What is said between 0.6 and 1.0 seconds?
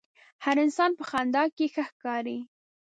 انسان